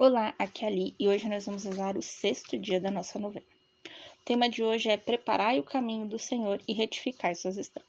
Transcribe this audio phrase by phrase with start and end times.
[0.00, 3.44] Olá, aqui é Ali e hoje nós vamos rezar o sexto dia da nossa novena.
[3.84, 7.88] O tema de hoje é Preparai o caminho do Senhor e retificar suas estradas.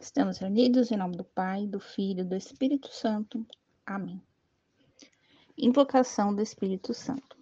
[0.00, 3.44] Estamos reunidos em nome do Pai, do Filho e do Espírito Santo.
[3.84, 4.18] Amém.
[5.58, 7.41] Invocação do Espírito Santo.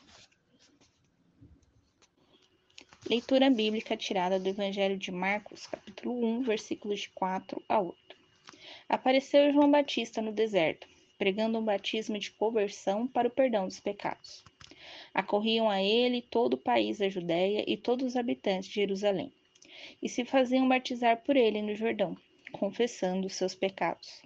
[3.09, 7.97] Leitura bíblica tirada do Evangelho de Marcos, capítulo 1, versículos de 4 a 8.
[8.87, 14.43] Apareceu João Batista no deserto, pregando um batismo de conversão para o perdão dos pecados.
[15.13, 19.33] Acorriam a ele todo o país da Judéia e todos os habitantes de Jerusalém,
[20.01, 22.15] e se faziam batizar por ele no Jordão,
[22.51, 24.21] confessando os seus pecados.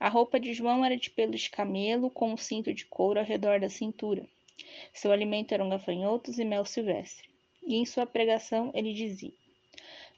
[0.00, 3.26] A roupa de João era de pelo de camelo, com um cinto de couro ao
[3.26, 4.26] redor da cintura.
[4.94, 7.28] Seu alimento eram gafanhotos e mel silvestre
[7.68, 9.32] e em sua pregação ele dizia: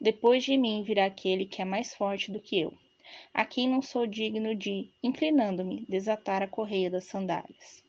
[0.00, 2.72] Depois de mim virá aquele que é mais forte do que eu,
[3.34, 7.82] a quem não sou digno de, inclinando-me, desatar a correia das sandálias.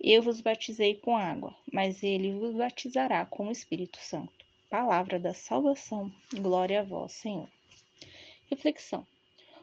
[0.00, 4.44] Eu vos batizei com água, mas ele vos batizará com o Espírito Santo.
[4.68, 6.12] Palavra da salvação.
[6.34, 7.48] Glória a vós, Senhor.
[8.50, 9.06] Reflexão.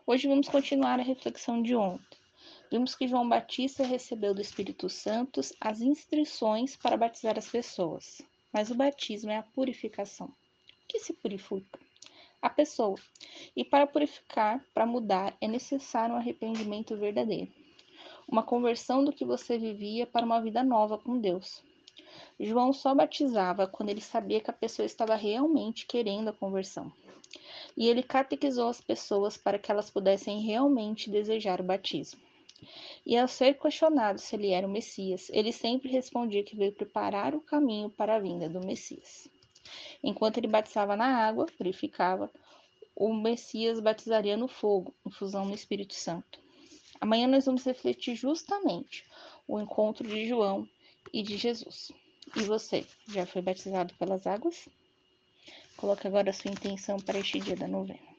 [0.08, 2.18] Hoje vamos continuar a reflexão de ontem.
[2.72, 8.70] Vimos que João Batista recebeu do Espírito Santo as instruções para batizar as pessoas mas
[8.70, 10.28] o batismo é a purificação.
[10.28, 10.34] O
[10.88, 11.80] que se purifica?
[12.42, 12.96] A pessoa.
[13.56, 17.52] E para purificar, para mudar, é necessário um arrependimento verdadeiro.
[18.28, 21.64] Uma conversão do que você vivia para uma vida nova com Deus.
[22.40, 26.92] João só batizava quando ele sabia que a pessoa estava realmente querendo a conversão.
[27.78, 32.20] E ele catequizou as pessoas para que elas pudessem realmente desejar o batismo.
[33.06, 37.34] E ao ser questionado se ele era o Messias, ele sempre respondia que veio preparar
[37.34, 39.28] o caminho para a vinda do Messias.
[40.04, 42.32] Enquanto ele batizava na água, purificava,
[42.96, 46.40] o Messias batizaria no fogo, infusão no Espírito Santo.
[47.00, 49.04] Amanhã nós vamos refletir justamente
[49.48, 50.68] o encontro de João
[51.12, 51.92] e de Jesus.
[52.36, 54.70] E você, já foi batizado pelas águas?
[55.78, 58.12] Coloque agora a sua intenção para este dia da novena.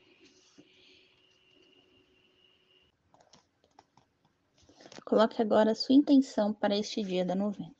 [5.12, 7.74] Coloque agora a sua intenção para este dia da novena.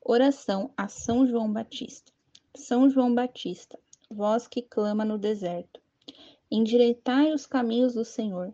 [0.00, 2.10] Oração a São João Batista.
[2.56, 3.78] São João Batista,
[4.10, 5.82] vós que clama no deserto,
[6.50, 8.50] endireitai os caminhos do Senhor,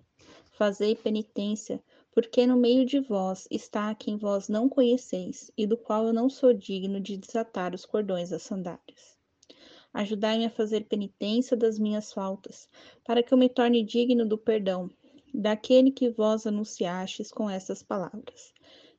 [0.51, 1.81] fazei penitência,
[2.11, 6.29] porque no meio de vós está quem vós não conheceis, e do qual eu não
[6.29, 9.15] sou digno de desatar os cordões das sandálias.
[9.95, 12.69] Ajudai-me a fazer penitência das minhas faltas,
[13.05, 14.91] para que eu me torne digno do perdão
[15.33, 18.53] daquele que vós anunciastes com estas palavras.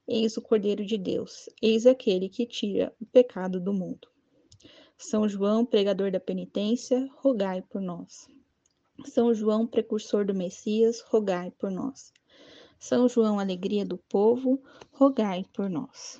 [0.07, 4.07] Eis o Cordeiro de Deus, eis aquele que tira o pecado do mundo.
[4.97, 8.29] São João, pregador da penitência, rogai por nós.
[9.05, 12.13] São João, precursor do Messias, rogai por nós.
[12.79, 16.19] São João, alegria do povo, rogai por nós.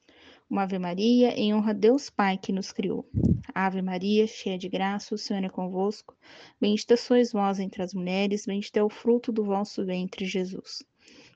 [0.51, 3.09] Uma Ave Maria em honra a Deus Pai que nos criou.
[3.55, 6.13] Ave Maria, cheia de graça, o Senhor é convosco.
[6.59, 10.83] Bendita sois vós entre as mulheres, bendito é o fruto do vosso ventre, Jesus.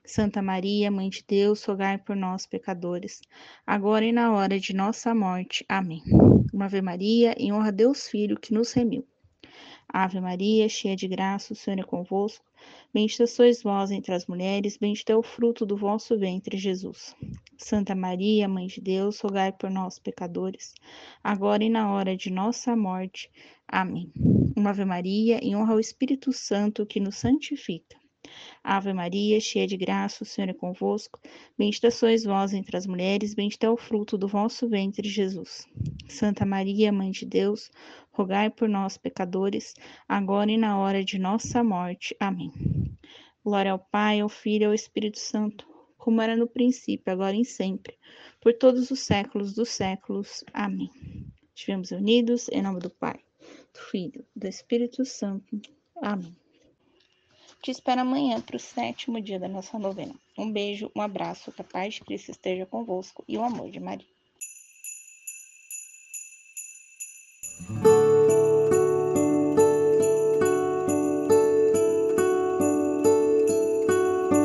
[0.04, 3.22] Santa Maria, Mãe de Deus, rogai por nós, pecadores,
[3.66, 5.64] agora e na hora de nossa morte.
[5.66, 6.02] Amém.
[6.52, 9.02] Uma Ave Maria em honra a Deus Filho que nos remiu.
[9.88, 12.44] Ave Maria, cheia de graça, o Senhor é convosco.
[12.92, 17.14] Bendita sois vós entre as mulheres, bendito é o fruto do vosso ventre, Jesus.
[17.56, 20.74] Santa Maria, Mãe de Deus, rogai por nós, pecadores,
[21.22, 23.30] agora e na hora de nossa morte.
[23.68, 24.12] Amém.
[24.56, 27.96] Uma Ave Maria, em honra ao Espírito Santo que nos santifica.
[28.62, 31.20] Ave Maria, cheia de graça, o Senhor é convosco.
[31.56, 35.66] Bendita sois vós entre as mulheres, bendito é o fruto do vosso ventre, Jesus.
[36.08, 37.70] Santa Maria, Mãe de Deus,
[38.16, 39.74] rogai por nós, pecadores,
[40.08, 42.16] agora e na hora de nossa morte.
[42.18, 42.50] Amém.
[43.44, 45.66] Glória ao Pai, ao Filho e ao Espírito Santo,
[45.98, 47.96] como era no princípio, agora e sempre,
[48.40, 50.42] por todos os séculos dos séculos.
[50.52, 50.90] Amém.
[51.54, 53.20] Estivemos unidos em nome do Pai,
[53.74, 55.60] do Filho, do Espírito Santo.
[56.00, 56.34] Amém.
[57.62, 60.14] Te espero amanhã para o sétimo dia da nossa novena.
[60.38, 63.80] Um beijo, um abraço, que a paz de Cristo esteja convosco e o amor de
[63.80, 64.06] Maria.